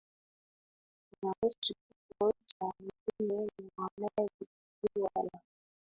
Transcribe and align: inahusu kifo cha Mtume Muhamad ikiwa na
inahusu 1.13 1.53
kifo 1.63 2.33
cha 2.45 2.73
Mtume 2.79 3.49
Muhamad 3.63 4.29
ikiwa 4.41 5.11
na 5.33 5.39